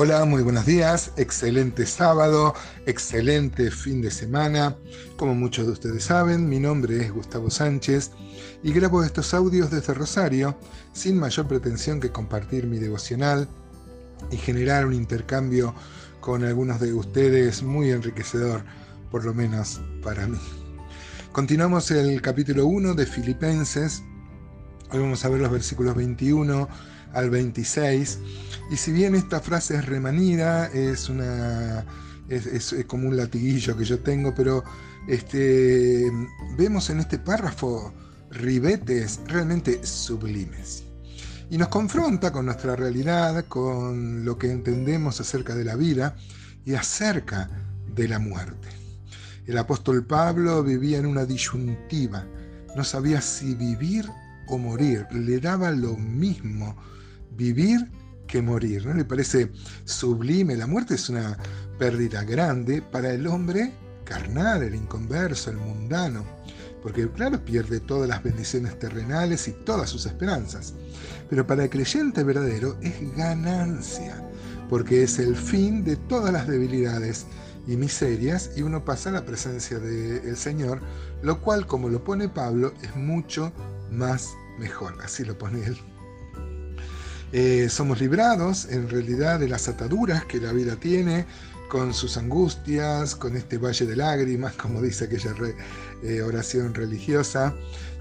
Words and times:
Hola, 0.00 0.24
muy 0.26 0.44
buenos 0.44 0.64
días, 0.64 1.10
excelente 1.16 1.84
sábado, 1.84 2.54
excelente 2.86 3.68
fin 3.72 4.00
de 4.00 4.12
semana. 4.12 4.76
Como 5.16 5.34
muchos 5.34 5.66
de 5.66 5.72
ustedes 5.72 6.04
saben, 6.04 6.48
mi 6.48 6.60
nombre 6.60 7.02
es 7.02 7.12
Gustavo 7.12 7.50
Sánchez 7.50 8.12
y 8.62 8.72
grabo 8.72 9.02
estos 9.02 9.34
audios 9.34 9.72
desde 9.72 9.94
Rosario 9.94 10.56
sin 10.92 11.18
mayor 11.18 11.48
pretensión 11.48 11.98
que 11.98 12.12
compartir 12.12 12.68
mi 12.68 12.78
devocional 12.78 13.48
y 14.30 14.36
generar 14.36 14.86
un 14.86 14.94
intercambio 14.94 15.74
con 16.20 16.44
algunos 16.44 16.78
de 16.78 16.92
ustedes 16.92 17.64
muy 17.64 17.90
enriquecedor, 17.90 18.62
por 19.10 19.24
lo 19.24 19.34
menos 19.34 19.80
para 20.04 20.28
mí. 20.28 20.38
Continuamos 21.32 21.90
el 21.90 22.22
capítulo 22.22 22.66
1 22.66 22.94
de 22.94 23.04
Filipenses. 23.04 24.04
Hoy 24.90 25.00
vamos 25.00 25.22
a 25.26 25.28
ver 25.28 25.40
los 25.40 25.50
versículos 25.50 25.94
21 25.94 26.66
al 27.12 27.28
26. 27.28 28.20
Y 28.70 28.76
si 28.76 28.90
bien 28.90 29.14
esta 29.14 29.38
frase 29.38 29.76
es 29.76 29.84
remanida, 29.84 30.66
es 30.68 31.10
una 31.10 31.84
es, 32.30 32.74
como 32.86 33.06
un 33.06 33.16
latiguillo 33.16 33.76
que 33.76 33.84
yo 33.84 33.98
tengo, 33.98 34.34
pero 34.34 34.64
este, 35.06 36.10
vemos 36.56 36.88
en 36.88 37.00
este 37.00 37.18
párrafo 37.18 37.92
ribetes 38.30 39.20
realmente 39.26 39.84
sublimes. 39.84 40.84
Y 41.50 41.58
nos 41.58 41.68
confronta 41.68 42.32
con 42.32 42.46
nuestra 42.46 42.74
realidad, 42.74 43.44
con 43.46 44.24
lo 44.24 44.38
que 44.38 44.50
entendemos 44.50 45.20
acerca 45.20 45.54
de 45.54 45.64
la 45.64 45.76
vida 45.76 46.16
y 46.64 46.74
acerca 46.74 47.50
de 47.94 48.08
la 48.08 48.18
muerte. 48.18 48.68
El 49.46 49.58
apóstol 49.58 50.06
Pablo 50.06 50.62
vivía 50.62 50.96
en 50.96 51.04
una 51.04 51.26
disyuntiva, 51.26 52.24
no 52.74 52.84
sabía 52.84 53.20
si 53.20 53.54
vivir 53.54 54.08
o 54.48 54.58
morir, 54.58 55.06
le 55.12 55.40
daba 55.40 55.70
lo 55.70 55.96
mismo 55.96 56.76
vivir 57.36 57.90
que 58.26 58.42
morir. 58.42 58.86
¿No 58.86 58.94
le 58.94 59.04
parece 59.04 59.50
sublime? 59.84 60.56
La 60.56 60.66
muerte 60.66 60.94
es 60.94 61.08
una 61.08 61.36
pérdida 61.78 62.24
grande 62.24 62.82
para 62.82 63.12
el 63.12 63.26
hombre 63.26 63.72
carnal, 64.04 64.62
el 64.62 64.74
inconverso, 64.74 65.50
el 65.50 65.56
mundano, 65.56 66.24
porque 66.82 67.08
claro, 67.10 67.44
pierde 67.44 67.80
todas 67.80 68.08
las 68.08 68.22
bendiciones 68.22 68.78
terrenales 68.78 69.48
y 69.48 69.52
todas 69.52 69.90
sus 69.90 70.06
esperanzas. 70.06 70.74
Pero 71.28 71.46
para 71.46 71.64
el 71.64 71.70
creyente 71.70 72.22
verdadero 72.24 72.76
es 72.80 73.16
ganancia, 73.16 74.22
porque 74.68 75.02
es 75.02 75.18
el 75.18 75.36
fin 75.36 75.84
de 75.84 75.96
todas 75.96 76.32
las 76.32 76.46
debilidades 76.46 77.26
y 77.66 77.76
miserias 77.76 78.50
y 78.56 78.62
uno 78.62 78.84
pasa 78.84 79.10
a 79.10 79.12
la 79.12 79.26
presencia 79.26 79.78
del 79.78 80.36
Señor, 80.36 80.80
lo 81.22 81.40
cual, 81.42 81.66
como 81.66 81.90
lo 81.90 82.02
pone 82.02 82.28
Pablo, 82.28 82.72
es 82.82 82.96
mucho 82.96 83.52
más 83.90 84.34
mejor. 84.58 84.94
Así 85.02 85.24
lo 85.24 85.36
pone 85.36 85.64
él. 85.64 85.78
Eh, 87.32 87.68
somos 87.68 88.00
librados 88.00 88.66
en 88.70 88.88
realidad 88.88 89.38
de 89.38 89.48
las 89.48 89.68
ataduras 89.68 90.24
que 90.24 90.40
la 90.40 90.52
vida 90.52 90.76
tiene, 90.76 91.26
con 91.68 91.92
sus 91.92 92.16
angustias, 92.16 93.14
con 93.14 93.36
este 93.36 93.58
valle 93.58 93.84
de 93.84 93.96
lágrimas, 93.96 94.54
como 94.54 94.80
dice 94.80 95.04
aquella 95.04 95.34
eh, 96.02 96.22
oración 96.22 96.74
religiosa, 96.74 97.54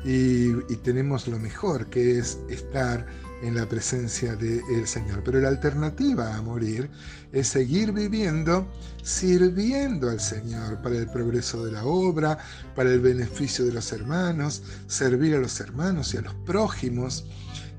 y, 0.05 0.53
tenemos 0.77 1.27
lo 1.27 1.37
mejor, 1.37 1.87
que 1.87 2.17
es 2.19 2.37
estar 2.49 3.05
en 3.41 3.55
la 3.55 3.67
presencia 3.67 4.35
del 4.35 4.87
Señor. 4.87 5.21
Pero 5.23 5.39
la 5.39 5.49
alternativa 5.49 6.35
a 6.35 6.41
morir 6.41 6.89
es 7.31 7.47
seguir 7.47 7.91
viviendo 7.91 8.67
sirviendo 9.07 10.09
al 10.09 10.19
Señor 10.19 10.81
para 10.81 10.97
el 10.97 11.07
progreso 11.07 11.65
de 11.65 11.71
la 11.71 11.85
obra, 11.85 12.37
para 12.75 12.91
el 12.91 12.99
beneficio 12.99 13.65
de 13.65 13.71
los 13.71 13.93
hermanos, 13.93 14.63
servir 14.87 15.33
a 15.35 15.39
los 15.39 15.59
hermanos 15.61 16.13
y 16.13 16.17
a 16.17 16.21
los 16.21 16.33
prójimos. 16.45 17.25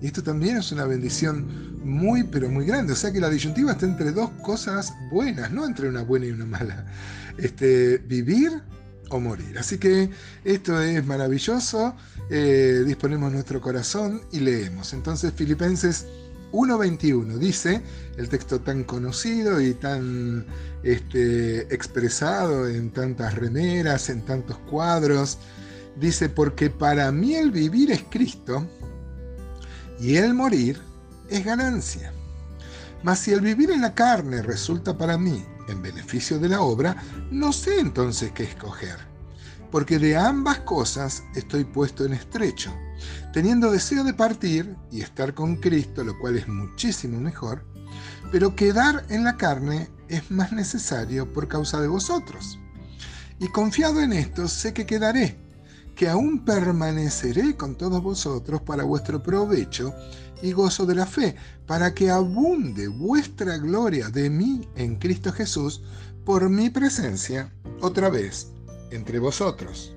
Y 0.00 0.06
esto 0.06 0.22
también 0.22 0.56
es 0.56 0.72
una 0.72 0.86
bendición 0.86 1.78
muy, 1.84 2.24
pero 2.24 2.48
muy 2.48 2.64
grande. 2.64 2.94
O 2.94 2.96
sea 2.96 3.12
que 3.12 3.20
la 3.20 3.28
disyuntiva 3.28 3.72
está 3.72 3.84
entre 3.84 4.10
dos 4.12 4.30
cosas 4.42 4.94
buenas, 5.10 5.50
no 5.50 5.66
entre 5.66 5.88
una 5.88 6.02
buena 6.02 6.26
y 6.26 6.30
una 6.30 6.46
mala. 6.46 6.86
Este, 7.36 7.98
vivir 7.98 8.62
Así 9.58 9.78
que 9.78 10.10
esto 10.44 10.80
es 10.80 11.04
maravilloso. 11.04 11.94
Eh, 12.30 12.82
disponemos 12.86 13.32
nuestro 13.32 13.60
corazón 13.60 14.22
y 14.32 14.40
leemos. 14.40 14.92
Entonces, 14.92 15.32
Filipenses 15.34 16.06
1.21 16.52 17.38
dice, 17.38 17.82
el 18.16 18.28
texto 18.28 18.60
tan 18.60 18.84
conocido 18.84 19.60
y 19.60 19.74
tan 19.74 20.46
este, 20.82 21.74
expresado 21.74 22.68
en 22.68 22.90
tantas 22.90 23.34
remeras, 23.34 24.08
en 24.08 24.22
tantos 24.22 24.58
cuadros, 24.70 25.38
dice, 25.96 26.28
porque 26.28 26.70
para 26.70 27.10
mí 27.12 27.34
el 27.34 27.50
vivir 27.50 27.90
es 27.90 28.04
Cristo 28.10 28.66
y 30.00 30.16
el 30.16 30.34
morir 30.34 30.78
es 31.28 31.44
ganancia. 31.44 32.12
Mas 33.02 33.20
si 33.20 33.32
el 33.32 33.40
vivir 33.40 33.70
en 33.70 33.82
la 33.82 33.94
carne 33.94 34.42
resulta 34.42 34.96
para 34.96 35.18
mí 35.18 35.44
en 35.68 35.82
beneficio 35.82 36.38
de 36.38 36.48
la 36.48 36.60
obra, 36.62 36.96
no 37.30 37.52
sé 37.52 37.80
entonces 37.80 38.32
qué 38.32 38.44
escoger, 38.44 38.96
porque 39.70 39.98
de 39.98 40.16
ambas 40.16 40.60
cosas 40.60 41.22
estoy 41.34 41.64
puesto 41.64 42.04
en 42.04 42.14
estrecho, 42.14 42.72
teniendo 43.32 43.70
deseo 43.70 44.04
de 44.04 44.14
partir 44.14 44.76
y 44.90 45.00
estar 45.00 45.34
con 45.34 45.56
Cristo, 45.56 46.02
lo 46.04 46.18
cual 46.18 46.36
es 46.36 46.48
muchísimo 46.48 47.20
mejor, 47.20 47.64
pero 48.32 48.56
quedar 48.56 49.04
en 49.08 49.24
la 49.24 49.36
carne 49.36 49.88
es 50.08 50.30
más 50.30 50.52
necesario 50.52 51.32
por 51.32 51.48
causa 51.48 51.80
de 51.80 51.88
vosotros. 51.88 52.58
Y 53.38 53.48
confiado 53.48 54.00
en 54.00 54.12
esto, 54.12 54.48
sé 54.48 54.74
que 54.74 54.86
quedaré 54.86 55.47
que 55.98 56.08
aún 56.08 56.44
permaneceré 56.44 57.56
con 57.56 57.74
todos 57.74 58.00
vosotros 58.00 58.62
para 58.62 58.84
vuestro 58.84 59.20
provecho 59.20 59.92
y 60.40 60.52
gozo 60.52 60.86
de 60.86 60.94
la 60.94 61.06
fe, 61.06 61.34
para 61.66 61.92
que 61.92 62.08
abunde 62.08 62.86
vuestra 62.86 63.58
gloria 63.58 64.08
de 64.08 64.30
mí 64.30 64.68
en 64.76 64.94
Cristo 64.94 65.32
Jesús 65.32 65.82
por 66.24 66.48
mi 66.50 66.70
presencia 66.70 67.52
otra 67.80 68.10
vez 68.10 68.52
entre 68.92 69.18
vosotros. 69.18 69.92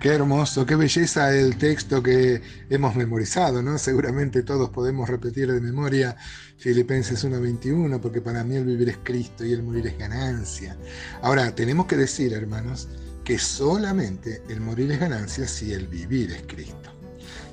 Qué 0.00 0.08
hermoso, 0.08 0.66
qué 0.66 0.74
belleza 0.74 1.32
el 1.32 1.56
texto 1.56 2.02
que 2.02 2.42
hemos 2.70 2.96
memorizado, 2.96 3.62
¿no? 3.62 3.78
Seguramente 3.78 4.42
todos 4.42 4.70
podemos 4.70 5.08
repetir 5.08 5.52
de 5.52 5.60
memoria 5.60 6.16
Filipenses 6.56 7.24
1.21, 7.24 8.00
porque 8.00 8.20
para 8.20 8.42
mí 8.42 8.56
el 8.56 8.64
vivir 8.64 8.88
es 8.88 8.98
Cristo 9.00 9.44
y 9.44 9.52
el 9.52 9.62
morir 9.62 9.86
es 9.86 9.96
ganancia. 9.96 10.76
Ahora, 11.22 11.54
tenemos 11.54 11.86
que 11.86 11.96
decir, 11.96 12.32
hermanos, 12.32 12.88
que 13.28 13.38
solamente 13.38 14.40
el 14.48 14.62
morir 14.62 14.90
es 14.90 15.00
ganancia 15.00 15.46
si 15.46 15.74
el 15.74 15.86
vivir 15.86 16.30
es 16.30 16.44
Cristo. 16.46 16.90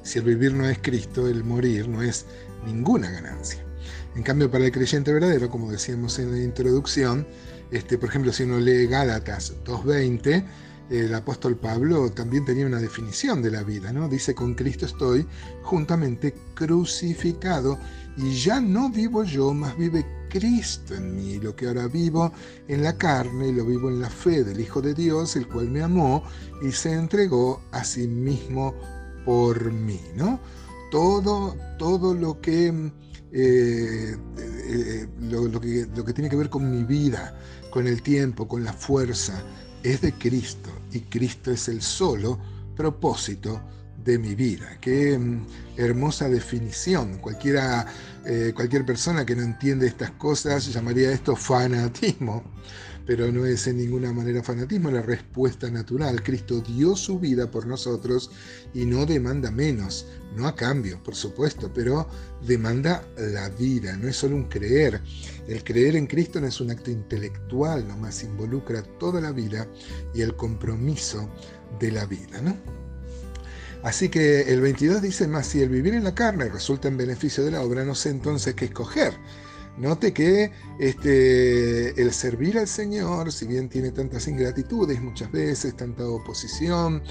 Si 0.04 0.20
el 0.20 0.24
vivir 0.24 0.54
no 0.54 0.66
es 0.70 0.80
Cristo, 0.82 1.28
el 1.28 1.44
morir 1.44 1.90
no 1.90 2.02
es 2.02 2.26
ninguna 2.66 3.12
ganancia. 3.12 3.62
En 4.16 4.24
cambio, 4.24 4.50
para 4.50 4.64
el 4.64 4.72
creyente 4.72 5.12
verdadero, 5.12 5.50
como 5.50 5.70
decíamos 5.70 6.18
en 6.18 6.32
la 6.32 6.42
introducción, 6.42 7.28
este, 7.72 7.98
por 7.98 8.08
ejemplo, 8.08 8.32
si 8.32 8.44
uno 8.44 8.58
lee 8.62 8.88
Gálatas 8.88 9.54
2.20, 9.66 10.46
el 10.90 11.14
apóstol 11.16 11.58
Pablo 11.58 12.12
también 12.12 12.46
tenía 12.46 12.66
una 12.66 12.80
definición 12.80 13.42
de 13.42 13.52
la 13.52 13.64
vida, 13.64 13.92
¿no? 13.92 14.08
Dice, 14.08 14.36
con 14.36 14.54
Cristo 14.54 14.86
estoy 14.86 15.26
juntamente 15.64 16.34
crucificado 16.54 17.80
y 18.18 18.36
ya 18.36 18.62
no 18.62 18.90
vivo 18.90 19.24
yo, 19.24 19.54
más 19.54 19.76
vive 19.78 20.06
Cristo 20.30 20.96
en 20.96 21.16
mí. 21.16 21.40
Lo 21.40 21.56
que 21.56 21.68
ahora 21.68 21.88
vivo 21.88 22.32
en 22.68 22.84
la 22.84 22.98
carne, 22.98 23.52
lo 23.52 23.66
vivo 23.66 23.90
en 23.90 24.00
la 24.00 24.10
fe 24.10 24.44
del 24.44 24.60
Hijo 24.60 24.82
de 24.82 24.94
Dios, 24.94 25.36
el 25.36 25.48
cual 25.48 25.70
me 25.70 25.82
amó 25.82 26.24
y 26.62 26.72
se 26.72 26.94
entregó 26.94 27.62
a 27.72 27.84
sí 27.84 28.08
mismo 28.08 28.76
por 29.26 29.72
mí. 29.72 30.02
¿no? 30.16 30.40
Todo, 30.92 31.56
todo 31.80 32.14
lo 32.14 32.40
que, 32.42 32.68
eh, 33.32 34.16
eh, 34.38 35.08
que, 35.20 35.88
lo 35.96 36.06
que 36.06 36.14
tiene 36.14 36.30
que 36.30 36.36
ver 36.36 36.50
con 36.50 36.70
mi 36.70 36.84
vida, 36.84 37.38
con 37.72 37.88
el 37.88 38.02
tiempo, 38.02 38.48
con 38.48 38.64
la 38.64 38.72
fuerza, 38.72 39.44
es 39.86 40.02
de 40.02 40.14
Cristo 40.14 40.70
y 40.92 41.02
Cristo 41.02 41.52
es 41.52 41.68
el 41.68 41.82
solo 41.82 42.40
propósito 42.76 43.62
de 44.04 44.18
mi 44.18 44.36
vida. 44.36 44.78
Qué 44.82 45.18
mm, 45.18 45.46
hermosa 45.78 46.28
definición. 46.28 47.18
Cualquiera, 47.18 47.86
eh, 48.26 48.52
cualquier 48.56 48.86
persona 48.86 49.26
que 49.26 49.36
no 49.36 49.44
entiende 49.44 49.88
estas 49.88 50.12
cosas 50.12 50.74
llamaría 50.74 51.12
esto 51.12 51.36
fanatismo, 51.36 52.44
pero 53.06 53.32
no 53.32 53.46
es 53.46 53.68
en 53.68 53.78
ninguna 53.78 54.12
manera 54.12 54.42
fanatismo, 54.42 54.90
la 54.90 55.02
respuesta 55.02 55.70
natural. 55.70 56.24
Cristo 56.24 56.62
dio 56.62 56.96
su 56.96 57.20
vida 57.20 57.50
por 57.50 57.68
nosotros 57.68 58.32
y 58.74 58.86
no 58.86 59.06
demanda 59.06 59.52
menos, 59.52 60.08
no 60.36 60.48
a 60.48 60.56
cambio, 60.56 61.02
por 61.04 61.16
supuesto, 61.16 61.72
pero 61.74 62.08
demanda 62.46 63.08
la 63.18 63.50
vida, 63.50 63.96
no 63.98 64.08
es 64.08 64.16
solo 64.16 64.36
un 64.36 64.46
creer. 64.46 65.02
El 65.48 65.64
creer 65.64 65.96
en 65.96 66.08
Cristo 66.08 66.42
no 66.42 66.48
es 66.48 66.60
un 66.60 66.72
acto 66.72 66.90
intelectual, 66.90 67.88
nomás 67.88 68.24
involucra 68.24 68.82
toda 69.00 69.22
la 69.22 69.32
vida 69.32 69.68
y 70.14 70.22
el 70.22 70.36
compromiso 70.36 71.30
de 71.80 71.92
la 71.92 72.06
vida, 72.06 72.42
¿no? 72.42 72.58
Así 73.84 74.10
que 74.10 74.42
el 74.52 74.62
22 74.62 75.00
dice 75.00 75.28
más, 75.28 75.46
si 75.46 75.62
el 75.62 75.70
vivir 75.70 75.94
en 75.94 76.04
la 76.04 76.16
carne 76.16 76.50
resulta 76.50 76.88
en 76.88 76.98
beneficio 76.98 77.46
de 77.46 77.52
la 77.52 77.62
obra, 77.62 77.86
no 77.86 77.94
sé 77.94 78.10
entonces 78.10 78.56
qué 78.56 78.66
escoger. 78.66 79.14
Note 79.78 80.14
que 80.14 80.52
este, 80.80 82.02
el 82.02 82.14
servir 82.14 82.58
al 82.58 82.68
Señor, 82.68 83.32
si 83.32 83.46
bien 83.46 83.68
tiene 83.68 83.92
tantas 83.92 84.28
ingratitudes 84.28 85.02
muchas 85.02 85.32
veces, 85.32 85.76
tanta 85.76 86.08
oposición, 86.08 87.04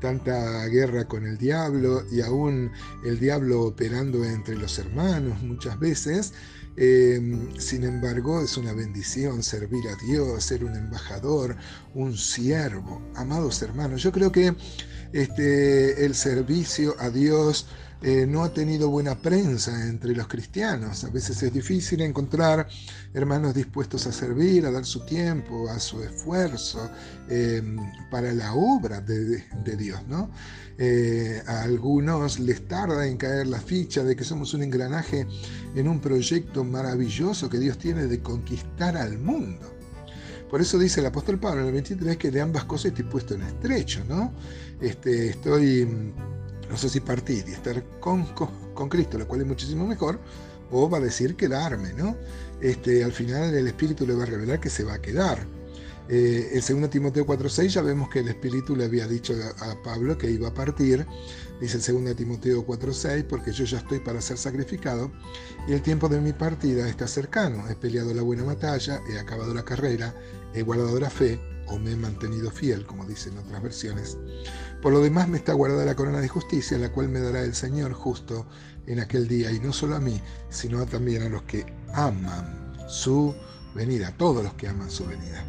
tanta 0.00 0.66
guerra 0.66 1.06
con 1.06 1.26
el 1.26 1.38
diablo 1.38 2.04
y 2.10 2.20
aún 2.20 2.70
el 3.04 3.18
diablo 3.18 3.62
operando 3.62 4.24
entre 4.24 4.56
los 4.56 4.78
hermanos 4.78 5.42
muchas 5.42 5.78
veces. 5.78 6.32
Em, 6.76 7.54
sin 7.58 7.84
embargo, 7.84 8.40
es 8.40 8.56
una 8.56 8.72
bendición 8.72 9.42
servir 9.42 9.88
a 9.88 9.96
Dios, 10.06 10.44
ser 10.44 10.64
un 10.64 10.74
embajador, 10.74 11.56
un 11.94 12.16
siervo. 12.16 13.02
Amados 13.14 13.62
hermanos, 13.62 14.02
yo 14.02 14.10
creo 14.10 14.32
que 14.32 14.54
este, 15.12 16.04
el 16.04 16.14
servicio 16.14 16.94
a 16.98 17.10
Dios 17.10 17.66
eh, 18.04 18.26
no 18.26 18.42
ha 18.42 18.52
tenido 18.52 18.90
buena 18.90 19.14
prensa 19.16 19.86
entre 19.88 20.12
los 20.14 20.26
cristianos. 20.26 21.04
A 21.04 21.10
veces 21.10 21.40
es 21.42 21.52
difícil 21.52 22.00
encontrar 22.00 22.66
hermanos 23.14 23.54
dispuestos 23.54 24.06
a 24.08 24.12
servir, 24.12 24.66
a 24.66 24.72
dar 24.72 24.84
su 24.84 25.04
tiempo, 25.04 25.68
a 25.68 25.78
su 25.78 26.02
esfuerzo 26.02 26.90
em, 27.28 27.76
para 28.10 28.32
la 28.32 28.54
obra 28.54 29.00
de, 29.00 29.44
Dios. 29.76 30.00
¿no? 30.08 30.30
Eh, 30.78 31.42
a 31.46 31.62
algunos 31.62 32.40
les 32.40 32.66
tarda 32.66 33.06
en 33.06 33.16
caer 33.16 33.46
la 33.46 33.60
ficha 33.60 34.02
de 34.02 34.16
que 34.16 34.24
somos 34.24 34.52
un 34.52 34.64
engranaje 34.64 35.26
en 35.76 35.86
un 35.86 36.00
proyecto 36.00 36.64
maravilloso 36.64 37.48
que 37.48 37.58
Dios 37.58 37.78
tiene 37.78 38.06
de 38.06 38.20
conquistar 38.20 38.96
al 38.96 39.18
mundo. 39.18 39.72
Por 40.50 40.60
eso 40.60 40.76
dice 40.76 41.00
el 41.00 41.06
apóstol 41.06 41.38
Pablo 41.38 41.62
en 41.62 41.68
el 41.68 41.72
23 41.72 42.16
que 42.16 42.30
de 42.30 42.40
ambas 42.40 42.64
cosas 42.64 42.86
estoy 42.86 43.04
puesto 43.04 43.34
en 43.34 43.42
estrecho, 43.42 44.04
¿no? 44.06 44.34
Este, 44.80 45.28
estoy 45.30 46.12
no 46.72 46.78
sé 46.78 46.88
si 46.88 47.00
partir 47.00 47.44
y 47.46 47.52
estar 47.52 47.84
con, 48.00 48.24
con, 48.34 48.88
Cristo, 48.88 49.18
lo 49.18 49.28
cual 49.28 49.42
es 49.42 49.46
muchísimo 49.46 49.86
mejor, 49.86 50.18
o 50.70 50.88
va 50.88 50.98
a 50.98 51.00
decir 51.02 51.36
quedarme, 51.36 51.92
¿no? 51.92 52.16
Este, 52.62 53.04
al 53.04 53.12
final 53.12 53.54
el 53.54 53.66
Espíritu 53.66 54.06
le 54.06 54.14
va 54.14 54.22
a 54.22 54.26
revelar 54.26 54.58
que 54.58 54.70
se 54.70 54.82
va 54.82 54.94
a 54.94 55.02
quedar. 55.02 55.46
Eh, 56.08 56.58
en 56.66 56.80
2 56.80 56.90
Timoteo 56.90 57.26
4.6 57.26 57.68
ya 57.68 57.82
vemos 57.82 58.08
que 58.08 58.20
el 58.20 58.28
Espíritu 58.28 58.74
le 58.74 58.86
había 58.86 59.06
dicho 59.06 59.34
a, 59.60 59.82
Pablo 59.82 60.16
que 60.16 60.30
iba 60.30 60.48
a 60.48 60.54
partir. 60.54 61.06
Dice 61.60 61.78
en 61.90 62.04
2 62.04 62.16
Timoteo 62.16 62.66
4.6, 62.66 63.24
porque 63.24 63.52
yo 63.52 63.66
ya 63.66 63.78
estoy 63.78 64.00
para 64.00 64.22
ser 64.22 64.38
sacrificado 64.38 65.12
y 65.68 65.74
el 65.74 65.82
tiempo 65.82 66.08
de 66.08 66.22
mi 66.22 66.32
partida 66.32 66.88
está 66.88 67.06
cercano. 67.06 67.68
He 67.68 67.76
peleado 67.76 68.14
la 68.14 68.22
buena 68.22 68.44
batalla, 68.44 69.02
he 69.10 69.18
acabado 69.18 69.52
la 69.52 69.64
carrera, 69.64 70.14
he 70.54 70.62
guardado 70.62 70.98
la 70.98 71.10
fe 71.10 71.51
o 71.66 71.78
me 71.78 71.92
he 71.92 71.96
mantenido 71.96 72.50
fiel, 72.50 72.86
como 72.86 73.04
dicen 73.06 73.38
otras 73.38 73.62
versiones. 73.62 74.18
Por 74.80 74.92
lo 74.92 75.00
demás 75.00 75.28
me 75.28 75.38
está 75.38 75.52
guardada 75.52 75.84
la 75.84 75.94
corona 75.94 76.20
de 76.20 76.28
justicia, 76.28 76.78
la 76.78 76.92
cual 76.92 77.08
me 77.08 77.20
dará 77.20 77.42
el 77.42 77.54
Señor 77.54 77.92
justo 77.92 78.46
en 78.86 79.00
aquel 79.00 79.28
día, 79.28 79.50
y 79.52 79.60
no 79.60 79.72
solo 79.72 79.96
a 79.96 80.00
mí, 80.00 80.20
sino 80.50 80.84
también 80.86 81.22
a 81.22 81.28
los 81.28 81.42
que 81.42 81.64
aman 81.94 82.72
su 82.88 83.34
venida, 83.74 84.08
a 84.08 84.16
todos 84.16 84.42
los 84.42 84.54
que 84.54 84.68
aman 84.68 84.90
su 84.90 85.06
venida. 85.06 85.46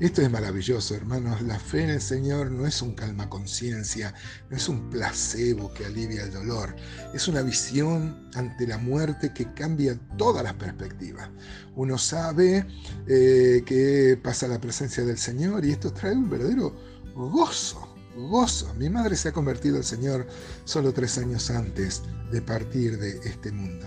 Esto 0.00 0.20
es 0.20 0.30
maravilloso, 0.30 0.94
hermanos. 0.94 1.42
La 1.42 1.58
fe 1.58 1.84
en 1.84 1.90
el 1.90 2.00
Señor 2.00 2.50
no 2.50 2.66
es 2.66 2.82
un 2.82 2.94
calma 2.94 3.28
conciencia, 3.28 4.12
no 4.50 4.56
es 4.56 4.68
un 4.68 4.90
placebo 4.90 5.72
que 5.72 5.86
alivia 5.86 6.24
el 6.24 6.32
dolor. 6.32 6.74
Es 7.14 7.28
una 7.28 7.42
visión 7.42 8.28
ante 8.34 8.66
la 8.66 8.78
muerte 8.78 9.32
que 9.32 9.52
cambia 9.54 9.98
todas 10.18 10.42
las 10.42 10.54
perspectivas. 10.54 11.30
Uno 11.76 11.98
sabe 11.98 12.66
eh, 13.06 13.62
que 13.64 14.18
pasa 14.22 14.48
la 14.48 14.60
presencia 14.60 15.04
del 15.04 15.18
Señor 15.18 15.64
y 15.64 15.70
esto 15.72 15.92
trae 15.92 16.12
un 16.12 16.28
verdadero 16.28 16.74
gozo 17.14 17.92
gozo. 18.16 18.72
Mi 18.74 18.88
madre 18.88 19.16
se 19.16 19.28
ha 19.28 19.32
convertido 19.32 19.76
al 19.76 19.84
Señor 19.84 20.26
solo 20.64 20.92
tres 20.92 21.18
años 21.18 21.50
antes 21.50 22.02
de 22.30 22.42
partir 22.42 22.98
de 22.98 23.18
este 23.24 23.52
mundo. 23.52 23.86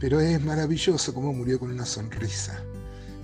Pero 0.00 0.20
es 0.20 0.42
maravilloso 0.42 1.14
cómo 1.14 1.32
murió 1.32 1.58
con 1.58 1.70
una 1.70 1.86
sonrisa, 1.86 2.62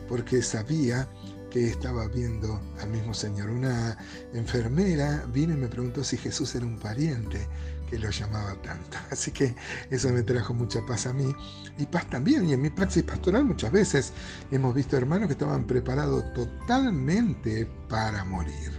porque 0.08 0.42
sabía 0.42 1.08
que 1.50 1.68
estaba 1.68 2.06
viendo 2.08 2.60
al 2.80 2.90
mismo 2.90 3.14
Señor. 3.14 3.50
Una 3.50 3.96
enfermera 4.32 5.24
vino 5.32 5.54
y 5.54 5.56
me 5.56 5.68
preguntó 5.68 6.04
si 6.04 6.16
Jesús 6.16 6.54
era 6.54 6.66
un 6.66 6.78
pariente 6.78 7.46
que 7.88 7.98
lo 7.98 8.10
llamaba 8.10 8.54
tanto. 8.62 8.98
Así 9.10 9.30
que 9.30 9.54
eso 9.90 10.10
me 10.10 10.22
trajo 10.22 10.54
mucha 10.54 10.84
paz 10.86 11.06
a 11.06 11.12
mí 11.12 11.34
y 11.78 11.86
paz 11.86 12.08
también. 12.10 12.48
Y 12.48 12.52
en 12.52 12.62
mi 12.62 12.70
praxis 12.70 13.02
pastoral 13.02 13.44
muchas 13.44 13.72
veces 13.72 14.12
hemos 14.50 14.74
visto 14.74 14.96
hermanos 14.96 15.28
que 15.28 15.32
estaban 15.32 15.66
preparados 15.66 16.32
totalmente 16.34 17.66
para 17.88 18.24
morir 18.24 18.72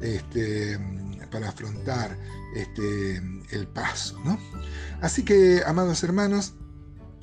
este, 0.00 0.78
para 1.30 1.48
afrontar 1.48 2.16
este, 2.54 3.16
el 3.50 3.66
paso. 3.68 4.20
¿no? 4.24 4.38
Así 5.00 5.24
que, 5.24 5.62
amados 5.64 6.02
hermanos, 6.02 6.54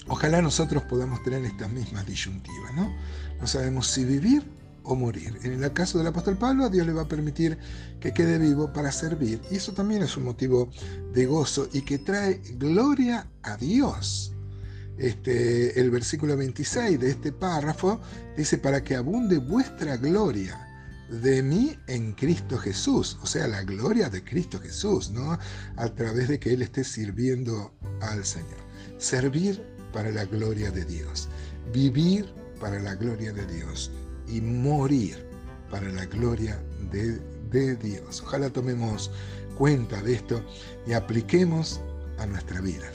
ojalá 0.07 0.41
nosotros 0.41 0.83
podamos 0.83 1.21
tener 1.23 1.43
estas 1.45 1.69
mismas 1.69 2.05
disyuntivas. 2.05 2.73
¿no? 2.73 2.95
no 3.39 3.47
sabemos 3.47 3.87
si 3.87 4.03
vivir 4.03 4.58
o 4.83 4.95
morir. 4.95 5.37
En 5.43 5.63
el 5.63 5.73
caso 5.73 5.97
del 5.97 6.07
apóstol 6.07 6.37
Pablo, 6.37 6.65
a 6.65 6.69
Dios 6.69 6.85
le 6.85 6.93
va 6.93 7.03
a 7.03 7.07
permitir 7.07 7.57
que 7.99 8.13
quede 8.13 8.37
vivo 8.37 8.71
para 8.73 8.91
servir. 8.91 9.41
Y 9.51 9.55
eso 9.55 9.73
también 9.73 10.03
es 10.03 10.17
un 10.17 10.23
motivo 10.23 10.69
de 11.13 11.25
gozo 11.25 11.67
y 11.73 11.81
que 11.81 11.99
trae 11.99 12.41
gloria 12.57 13.27
a 13.43 13.57
Dios. 13.57 14.33
Este, 14.97 15.79
el 15.79 15.91
versículo 15.91 16.35
26 16.35 16.99
de 16.99 17.09
este 17.09 17.31
párrafo 17.31 18.01
dice, 18.35 18.57
para 18.57 18.83
que 18.83 18.95
abunde 18.95 19.37
vuestra 19.37 19.95
gloria 19.95 20.65
de 21.09 21.41
mí 21.41 21.75
en 21.87 22.11
Cristo 22.13 22.57
Jesús, 22.57 23.17
o 23.21 23.25
sea, 23.25 23.47
la 23.47 23.63
gloria 23.63 24.09
de 24.09 24.23
Cristo 24.23 24.59
Jesús, 24.59 25.09
¿no? 25.09 25.37
A 25.77 25.89
través 25.95 26.27
de 26.27 26.39
que 26.39 26.53
Él 26.53 26.61
esté 26.61 26.83
sirviendo 26.83 27.73
al 28.01 28.25
Señor. 28.25 28.59
Servir 28.97 29.63
para 29.93 30.11
la 30.11 30.25
gloria 30.25 30.69
de 30.69 30.85
Dios, 30.85 31.29
vivir 31.73 32.31
para 32.59 32.79
la 32.79 32.95
gloria 32.95 33.31
de 33.31 33.45
Dios 33.47 33.91
y 34.31 34.41
morir 34.41 35.25
para 35.69 35.89
la 35.89 36.05
gloria 36.05 36.61
de, 36.91 37.19
Dios. 37.77 38.21
Ojalá 38.21 38.49
tomemos 38.49 39.11
cuenta 39.57 40.01
de 40.01 40.13
esto 40.13 40.43
y 40.85 40.93
apliquemos 40.93 41.81
a 42.19 42.25
nuestra 42.25 42.61
vida. 42.61 42.85